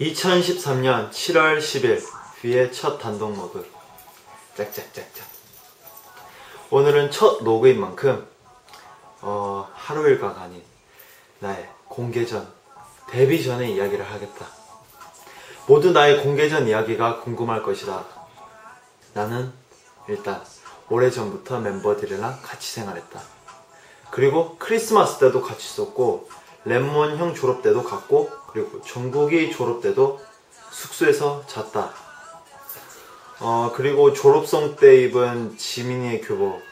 2013년 0.00 1.10
7월 1.10 1.58
10일 1.58 2.02
휘의 2.40 2.72
첫 2.72 2.98
단독 2.98 3.36
로그 3.36 3.70
짝짝짝짝. 4.56 5.26
오늘은 6.70 7.10
첫 7.10 7.44
로그인 7.44 7.78
만큼 7.80 8.26
어, 9.20 9.68
하루 9.74 10.08
일과가 10.08 10.42
아닌 10.42 10.62
나의 11.40 11.68
공개 11.84 12.24
전 12.24 12.50
데뷔 13.10 13.44
전의 13.44 13.74
이야기를 13.74 14.10
하겠다. 14.10 14.46
모두 15.66 15.92
나의 15.92 16.22
공개 16.22 16.48
전 16.48 16.66
이야기가 16.66 17.20
궁금할 17.20 17.62
것이다. 17.62 18.04
나는 19.12 19.52
일단 20.08 20.42
오래전부터 20.88 21.60
멤버들이랑 21.60 22.40
같이 22.42 22.72
생활했다. 22.72 23.20
그리고 24.10 24.56
크리스마스 24.58 25.18
때도 25.18 25.42
같이 25.42 25.66
있었고 25.66 26.28
랩몬 26.66 27.16
형 27.16 27.34
졸업 27.34 27.62
때도 27.62 27.82
갔고 27.82 28.30
그리고 28.52 28.80
정국이 28.82 29.50
졸업 29.52 29.80
때도 29.82 30.20
숙소에서 30.70 31.44
잤다. 31.46 31.92
어 33.40 33.72
그리고 33.74 34.12
졸업성 34.12 34.76
때 34.76 35.02
입은 35.02 35.56
지민이의 35.58 36.20
교복 36.20 36.62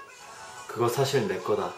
그거 0.68 0.88
사실 0.88 1.27
내 1.27 1.38
거다. 1.38 1.73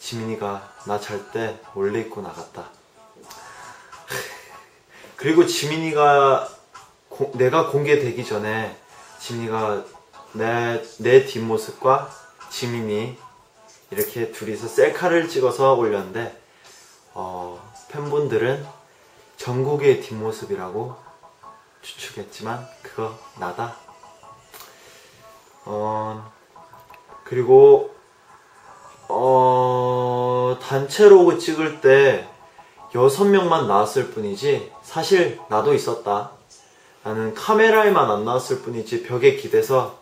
지민이가 0.00 0.68
나 0.86 0.98
잘 0.98 1.30
때 1.30 1.60
몰래 1.74 2.00
입고 2.00 2.20
나갔다. 2.22 2.70
그리고 5.16 5.46
지민이가 5.46 6.48
고- 7.08 7.30
내가 7.34 7.68
공개되기 7.70 8.24
전에 8.24 8.76
지민이가 9.20 9.84
내, 10.32 10.82
내 10.98 11.26
뒷모습과 11.26 12.10
지민이 12.50 13.16
이렇게 13.90 14.32
둘이서 14.32 14.66
셀카를 14.68 15.28
찍어서 15.28 15.74
올렸는데 15.74 16.20
어, 16.30 16.34
팬분들은 17.90 18.66
전국의 19.36 20.00
뒷모습이라고 20.00 20.94
추측했지만 21.82 22.66
그거 22.82 23.14
나다. 23.38 23.76
어, 25.64 26.30
그리고 27.24 27.94
어, 29.08 30.58
단체 30.62 31.08
로그 31.08 31.38
찍을 31.38 31.80
때 31.80 32.28
여섯 32.94 33.24
명만 33.24 33.66
나왔을 33.66 34.10
뿐이지 34.10 34.72
사실 34.82 35.40
나도 35.48 35.74
있었다. 35.74 36.32
나는 37.02 37.34
카메라에만 37.34 38.10
안 38.10 38.24
나왔을 38.24 38.62
뿐이지 38.62 39.04
벽에 39.04 39.36
기대서 39.36 39.98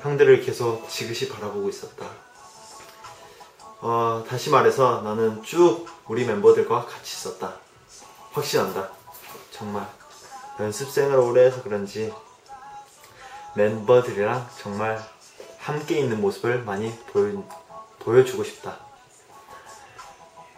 형들을 0.00 0.42
계속 0.42 0.88
지그시 0.88 1.28
바라보고 1.28 1.68
있었다. 1.68 2.04
어, 3.84 4.22
다시 4.28 4.48
말해서 4.48 5.00
나는 5.02 5.42
쭉 5.42 5.88
우리 6.06 6.24
멤버들과 6.24 6.86
같이 6.86 7.16
있었다. 7.16 7.56
확신한다. 8.30 8.88
정말. 9.50 9.84
연습생을 10.60 11.18
오래 11.18 11.46
해서 11.46 11.64
그런지 11.64 12.14
멤버들이랑 13.56 14.48
정말 14.60 15.04
함께 15.58 15.98
있는 15.98 16.20
모습을 16.20 16.62
많이 16.62 16.96
보여, 17.12 17.42
보여주고 17.98 18.44
싶다. 18.44 18.78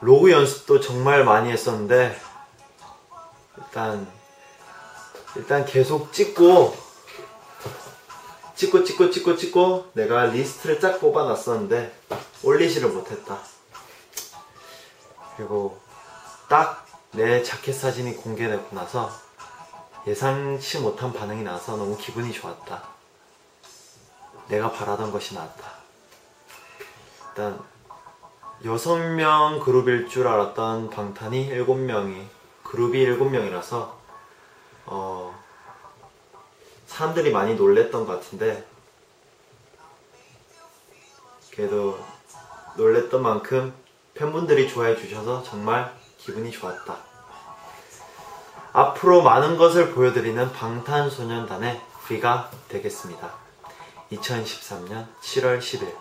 로그 0.02 0.30
연습도 0.30 0.80
정말 0.80 1.24
많이 1.24 1.50
했었는데, 1.50 2.20
일단, 3.56 4.06
일단 5.34 5.64
계속 5.64 6.12
찍고, 6.12 6.76
찍고 8.54 8.84
찍고 8.84 9.10
찍고 9.10 9.36
찍고 9.36 9.90
내가 9.94 10.26
리스트를 10.26 10.78
쫙 10.78 11.00
뽑아놨었는데 11.00 11.92
올리지를 12.42 12.90
못했다. 12.90 13.38
그리고 15.36 15.78
딱 16.48 16.84
내 17.14 17.44
자켓 17.44 17.76
사진이 17.76 18.16
공개되고 18.16 18.74
나서 18.74 19.08
예상치 20.04 20.80
못한 20.80 21.12
반응이 21.12 21.44
나서 21.44 21.76
너무 21.76 21.96
기분이 21.96 22.32
좋았다. 22.32 22.82
내가 24.48 24.72
바라던 24.72 25.12
것이 25.12 25.34
나왔다. 25.34 25.74
일단 27.28 27.64
여섯 28.64 28.98
명 28.98 29.60
그룹일 29.60 30.08
줄 30.08 30.26
알았던 30.26 30.90
방탄이 30.90 31.46
일곱 31.46 31.76
명이 31.76 32.26
그룹이 32.64 33.00
일곱 33.00 33.26
명이라서 33.26 33.96
어 34.86 35.40
사람들이 36.86 37.30
많이 37.30 37.54
놀랬던 37.54 38.06
것 38.06 38.12
같은데 38.14 38.66
그래도 41.52 41.96
놀랬던 42.76 43.22
만큼 43.22 43.72
팬분들이 44.14 44.68
좋아해 44.68 44.96
주셔서 44.96 45.42
정말 45.42 45.92
기분이 46.18 46.50
좋았다. 46.50 46.96
앞으로 48.72 49.22
많은 49.22 49.56
것을 49.56 49.92
보여드리는 49.92 50.52
방탄소년단의 50.52 51.80
V가 52.06 52.50
되겠습니다. 52.68 53.32
2013년 54.10 55.06
7월 55.20 55.58
10일 55.60 55.94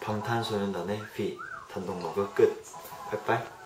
방탄소년단의 0.00 1.02
V 1.14 1.38
단독 1.72 2.02
로그 2.02 2.34
끝. 2.34 2.64
빠이빠이. 3.10 3.57